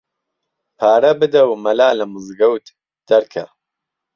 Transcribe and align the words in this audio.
پاره 0.79 1.11
بدهو 1.19 1.53
مهلا 1.63 1.89
له 1.99 2.05
مزگهوت 2.13 2.65
دهرکه 3.07 3.43